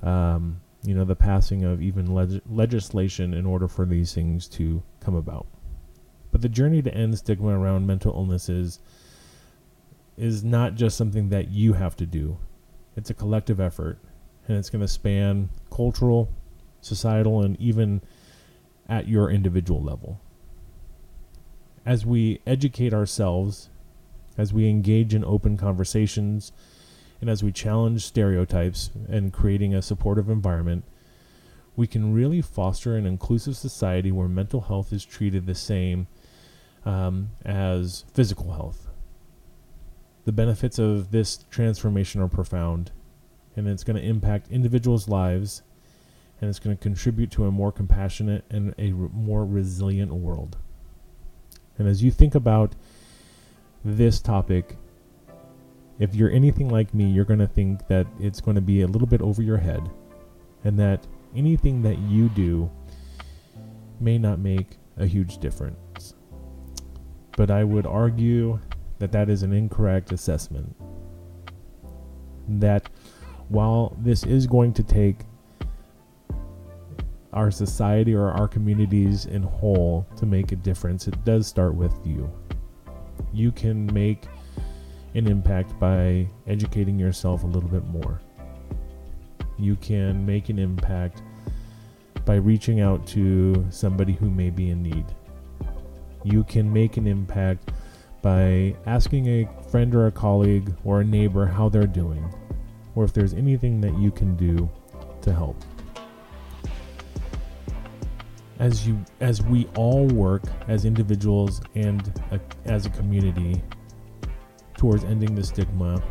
um, 0.02 0.60
you 0.84 0.94
know 0.94 1.06
the 1.06 1.16
passing 1.16 1.64
of 1.64 1.82
even 1.82 2.14
leg- 2.14 2.42
legislation 2.50 3.34
in 3.34 3.46
order 3.46 3.68
for 3.68 3.86
these 3.86 4.14
things 4.14 4.48
to 4.48 4.84
come 5.00 5.16
about. 5.16 5.48
But 6.32 6.42
the 6.42 6.50
journey 6.50 6.82
to 6.82 6.94
end 6.94 7.18
stigma 7.18 7.58
around 7.60 7.86
mental 7.86 8.14
illnesses 8.14 8.80
is 10.18 10.44
not 10.44 10.76
just 10.76 10.98
something 10.98 11.30
that 11.30 11.50
you 11.50 11.74
have 11.74 11.96
to 11.98 12.06
do. 12.06 12.38
It's 12.96 13.10
a 13.10 13.14
collective 13.14 13.60
effort, 13.60 14.00
and 14.48 14.58
it's 14.58 14.70
going 14.70 14.82
to 14.82 14.88
span 14.88 15.50
cultural, 15.72 16.30
societal, 16.82 17.42
and 17.42 17.60
even 17.60 18.02
at 18.88 19.08
your 19.08 19.30
individual 19.30 19.82
level. 19.82 20.20
As 21.86 22.06
we 22.06 22.42
educate 22.46 22.94
ourselves, 22.94 23.70
as 24.38 24.54
we 24.54 24.70
engage 24.70 25.14
in 25.14 25.24
open 25.24 25.58
conversations, 25.58 26.52
and 27.22 27.30
as 27.30 27.44
we 27.44 27.52
challenge 27.52 28.04
stereotypes 28.04 28.90
and 29.08 29.32
creating 29.32 29.74
a 29.74 29.82
supportive 29.82 30.30
environment, 30.30 30.84
we 31.76 31.88
can 31.88 32.14
really 32.14 32.42
foster 32.42 32.96
an 32.96 33.06
inclusive 33.06 33.56
society 33.56 34.12
where 34.12 34.28
mental 34.28 34.62
health 34.62 34.94
is 34.94 35.06
treated 35.06 35.46
the 35.46 35.56
same 35.56 36.08
um, 36.86 37.30
as 37.46 38.06
physical 38.14 38.52
health. 38.54 38.90
The 40.26 40.32
benefits 40.32 40.80
of 40.80 41.12
this 41.12 41.46
transformation 41.50 42.22
are 42.22 42.28
profound, 42.28 42.92
and 43.56 43.68
it's 43.68 43.84
going 43.84 43.98
to 43.98 44.08
impact 44.08 44.50
individuals' 44.50 45.08
lives, 45.08 45.64
and 46.40 46.50
it's 46.50 46.60
going 46.60 46.76
to 46.76 46.82
contribute 46.82 47.32
to 47.32 47.46
a 47.46 47.52
more 47.52 47.72
compassionate 47.72 48.46
and 48.50 48.74
a 48.78 48.92
re- 48.92 49.10
more 49.14 49.46
resilient 49.46 50.14
world. 50.14 50.58
And 51.78 51.88
as 51.88 52.04
you 52.04 52.12
think 52.12 52.36
about 52.36 52.76
this 53.84 54.22
topic, 54.22 54.78
if 56.00 56.16
you're 56.16 56.32
anything 56.32 56.70
like 56.70 56.94
me, 56.94 57.06
you're 57.06 57.26
going 57.26 57.40
to 57.40 57.48
think 57.48 57.88
that 57.88 58.08
it's 58.20 58.42
going 58.42 58.56
to 58.56 58.62
be 58.62 58.82
a 58.82 58.88
little 58.88 59.08
bit 59.08 59.22
over 59.22 59.42
your 59.42 59.58
head, 59.58 59.90
and 60.64 60.80
that 60.80 61.06
anything 61.36 61.82
that 61.82 61.98
you 62.00 62.30
do 62.30 62.70
may 64.00 64.18
not 64.18 64.40
make 64.40 64.78
a 64.98 65.06
huge 65.06 65.38
difference. 65.38 66.16
But 67.36 67.52
I 67.52 67.64
would 67.64 67.86
argue 67.86 68.60
that 69.00 69.12
that 69.12 69.30
is 69.30 69.44
an 69.44 69.54
incorrect 69.54 70.12
assessment. 70.12 70.76
That 72.48 72.90
while 73.50 73.96
this 74.00 74.24
is 74.24 74.48
going 74.48 74.74
to 74.74 74.84
take 74.84 75.18
our 77.34 77.50
society 77.50 78.14
or 78.14 78.30
our 78.30 78.48
communities 78.48 79.26
in 79.26 79.44
whole 79.44 80.08
to 80.18 80.26
make 80.26 80.52
a 80.52 80.56
difference, 80.56 81.08
it 81.08 81.26
does 81.26 81.48
start 81.48 81.74
with 81.74 81.94
you. 82.06 82.32
You 83.34 83.52
can 83.52 83.92
make 83.94 84.26
an 85.16 85.28
impact 85.28 85.80
by 85.80 86.28
educating 86.48 86.98
yourself 86.98 87.44
a 87.44 87.48
little 87.48 87.70
bit 87.70 87.86
more. 87.86 88.22
You 89.58 89.76
can 89.76 90.26
make 90.26 90.50
an 90.50 90.60
impact 90.60 91.22
by 92.26 92.36
reaching 92.36 92.80
out 92.80 93.06
to 93.08 93.66
somebody 93.70 94.14
who 94.14 94.30
may 94.30 94.50
be 94.50 94.70
in 94.70 94.82
need. 94.82 95.06
You 96.24 96.44
can 96.44 96.72
make 96.72 96.98
an 96.98 97.06
impact 97.06 97.72
by 98.22 98.76
asking 98.86 99.28
a 99.28 99.50
friend 99.70 99.94
or 99.94 100.08
a 100.08 100.12
colleague 100.12 100.74
or 100.86 101.02
a 101.02 101.06
neighbor 101.06 101.46
how 101.46 101.70
they're 101.70 101.86
doing, 101.86 102.34
or 102.96 103.04
if 103.04 103.14
there's 103.14 103.34
anything 103.34 103.82
that 103.82 103.98
you 104.00 104.10
can 104.12 104.36
do 104.38 104.70
to 105.22 105.34
help. 105.34 105.58
As 108.64 108.88
you 108.88 109.04
as 109.20 109.42
we 109.42 109.68
all 109.76 110.08
work 110.08 110.44
as 110.70 110.86
individuals 110.86 111.60
and 111.76 112.14
a, 112.32 112.40
as 112.64 112.86
a 112.86 112.90
community 112.92 113.62
towards 114.78 115.04
ending 115.04 115.36
the 115.36 115.44
stigma, 115.44 116.02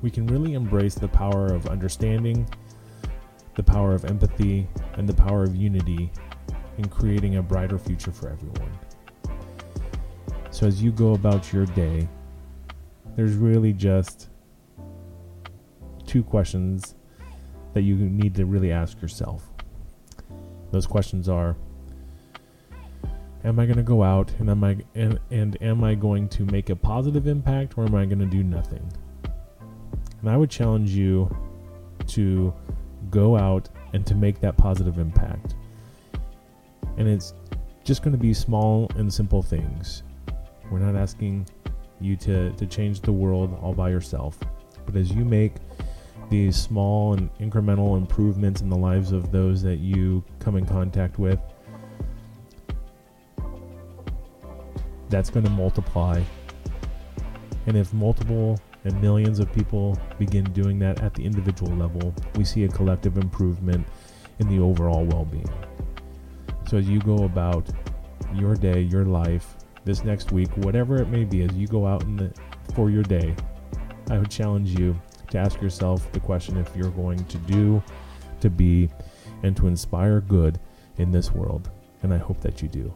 we 0.00 0.10
can 0.10 0.26
really 0.26 0.54
embrace 0.54 0.94
the 0.94 1.06
power 1.06 1.48
of 1.48 1.66
understanding, 1.66 2.48
the 3.56 3.62
power 3.62 3.92
of 3.92 4.06
empathy, 4.06 4.66
and 4.94 5.06
the 5.06 5.12
power 5.12 5.42
of 5.42 5.54
unity 5.54 6.10
in 6.78 6.88
creating 6.88 7.36
a 7.36 7.42
brighter 7.42 7.78
future 7.78 8.10
for 8.10 8.30
everyone. 8.30 8.72
So 10.50 10.66
as 10.66 10.82
you 10.82 10.92
go 10.92 11.12
about 11.12 11.52
your 11.52 11.66
day, 11.66 12.08
there's 13.16 13.34
really 13.34 13.74
just 13.74 14.30
two 16.06 16.22
questions 16.22 16.94
that 17.74 17.82
you 17.82 17.96
need 17.96 18.34
to 18.36 18.46
really 18.46 18.72
ask 18.72 19.02
yourself. 19.02 19.50
Those 20.70 20.86
questions 20.86 21.28
are 21.28 21.54
am 23.44 23.58
I 23.58 23.66
going 23.66 23.76
to 23.76 23.82
go 23.82 24.02
out 24.02 24.30
and 24.38 24.48
am 24.50 24.64
I 24.64 24.76
and, 24.94 25.18
and 25.30 25.60
am 25.62 25.84
I 25.84 25.94
going 25.94 26.28
to 26.30 26.44
make 26.46 26.70
a 26.70 26.76
positive 26.76 27.26
impact 27.26 27.76
or 27.76 27.84
am 27.84 27.94
I 27.94 28.06
going 28.06 28.20
to 28.20 28.26
do 28.26 28.42
nothing? 28.42 28.90
And 30.20 30.30
I 30.30 30.36
would 30.36 30.50
challenge 30.50 30.90
you 30.90 31.34
to 32.08 32.54
go 33.10 33.36
out 33.36 33.68
and 33.92 34.06
to 34.06 34.14
make 34.14 34.40
that 34.40 34.56
positive 34.56 34.98
impact. 34.98 35.56
And 36.96 37.08
it's 37.08 37.34
just 37.84 38.02
going 38.02 38.12
to 38.12 38.18
be 38.18 38.32
small 38.32 38.90
and 38.96 39.12
simple 39.12 39.42
things. 39.42 40.02
We're 40.70 40.78
not 40.78 40.94
asking 40.94 41.46
you 42.00 42.16
to, 42.16 42.52
to 42.52 42.66
change 42.66 43.00
the 43.00 43.12
world 43.12 43.58
all 43.60 43.74
by 43.74 43.90
yourself. 43.90 44.38
But 44.86 44.96
as 44.96 45.10
you 45.10 45.24
make 45.24 45.54
these 46.30 46.56
small 46.56 47.14
and 47.14 47.32
incremental 47.38 47.96
improvements 47.96 48.60
in 48.60 48.68
the 48.68 48.76
lives 48.76 49.12
of 49.12 49.32
those 49.32 49.62
that 49.62 49.78
you 49.78 50.24
come 50.38 50.56
in 50.56 50.64
contact 50.64 51.18
with, 51.18 51.40
that's 55.12 55.30
going 55.30 55.44
to 55.44 55.50
multiply. 55.50 56.20
And 57.66 57.76
if 57.76 57.92
multiple 57.92 58.58
and 58.84 59.00
millions 59.00 59.38
of 59.38 59.52
people 59.52 59.96
begin 60.18 60.44
doing 60.52 60.78
that 60.80 61.02
at 61.02 61.14
the 61.14 61.24
individual 61.24 61.72
level, 61.76 62.14
we 62.34 62.44
see 62.44 62.64
a 62.64 62.68
collective 62.68 63.18
improvement 63.18 63.86
in 64.40 64.48
the 64.48 64.58
overall 64.58 65.04
well 65.04 65.26
being. 65.26 65.48
So, 66.68 66.78
as 66.78 66.88
you 66.88 66.98
go 67.00 67.24
about 67.24 67.68
your 68.34 68.56
day, 68.56 68.80
your 68.80 69.04
life, 69.04 69.56
this 69.84 70.02
next 70.02 70.32
week, 70.32 70.48
whatever 70.56 70.96
it 70.96 71.08
may 71.08 71.24
be, 71.24 71.42
as 71.42 71.52
you 71.54 71.66
go 71.66 71.86
out 71.86 72.02
in 72.04 72.16
the, 72.16 72.32
for 72.74 72.90
your 72.90 73.02
day, 73.02 73.36
I 74.10 74.18
would 74.18 74.30
challenge 74.30 74.78
you 74.78 74.98
to 75.30 75.38
ask 75.38 75.60
yourself 75.60 76.10
the 76.12 76.20
question 76.20 76.56
if 76.56 76.74
you're 76.74 76.90
going 76.90 77.22
to 77.24 77.38
do, 77.38 77.82
to 78.40 78.48
be, 78.48 78.88
and 79.42 79.56
to 79.58 79.66
inspire 79.66 80.20
good 80.20 80.58
in 80.96 81.10
this 81.10 81.32
world. 81.32 81.70
And 82.02 82.14
I 82.14 82.18
hope 82.18 82.40
that 82.40 82.62
you 82.62 82.68
do. 82.68 82.94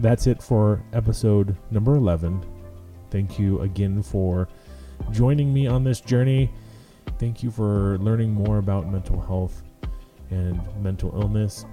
That's 0.00 0.28
it 0.28 0.40
for 0.40 0.80
episode 0.92 1.56
number 1.72 1.96
11. 1.96 2.40
Thank 3.10 3.36
you 3.36 3.60
again 3.62 4.00
for 4.00 4.48
joining 5.10 5.52
me 5.52 5.66
on 5.66 5.82
this 5.82 6.00
journey. 6.00 6.52
Thank 7.18 7.42
you 7.42 7.50
for 7.50 7.98
learning 7.98 8.32
more 8.32 8.58
about 8.58 8.86
mental 8.86 9.20
health 9.20 9.62
and 10.30 10.60
mental 10.80 11.10
illness. 11.20 11.66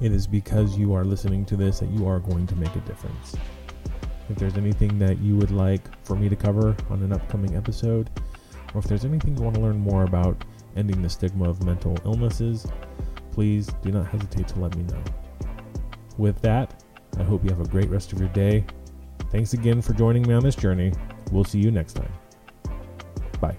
It 0.00 0.10
is 0.10 0.26
because 0.26 0.78
you 0.78 0.94
are 0.94 1.04
listening 1.04 1.44
to 1.46 1.56
this 1.56 1.80
that 1.80 1.90
you 1.90 2.08
are 2.08 2.18
going 2.18 2.46
to 2.46 2.56
make 2.56 2.74
a 2.74 2.80
difference. 2.80 3.36
If 4.30 4.36
there's 4.36 4.56
anything 4.56 4.98
that 4.98 5.18
you 5.18 5.36
would 5.36 5.50
like 5.50 5.82
for 6.06 6.16
me 6.16 6.30
to 6.30 6.36
cover 6.36 6.74
on 6.88 7.02
an 7.02 7.12
upcoming 7.12 7.56
episode, 7.56 8.08
or 8.72 8.78
if 8.78 8.86
there's 8.86 9.04
anything 9.04 9.36
you 9.36 9.42
want 9.42 9.56
to 9.56 9.60
learn 9.60 9.78
more 9.78 10.04
about 10.04 10.44
ending 10.76 11.02
the 11.02 11.10
stigma 11.10 11.48
of 11.48 11.62
mental 11.62 11.98
illnesses, 12.06 12.66
please 13.32 13.66
do 13.82 13.92
not 13.92 14.06
hesitate 14.06 14.48
to 14.48 14.60
let 14.60 14.74
me 14.76 14.84
know. 14.84 15.02
With 16.16 16.40
that, 16.40 16.84
I 17.16 17.22
hope 17.22 17.44
you 17.44 17.50
have 17.50 17.60
a 17.60 17.68
great 17.68 17.88
rest 17.88 18.12
of 18.12 18.20
your 18.20 18.28
day. 18.30 18.64
Thanks 19.30 19.52
again 19.52 19.82
for 19.82 19.92
joining 19.92 20.26
me 20.26 20.34
on 20.34 20.42
this 20.42 20.56
journey. 20.56 20.92
We'll 21.32 21.44
see 21.44 21.58
you 21.58 21.70
next 21.70 21.94
time. 21.94 22.12
Bye. 23.40 23.56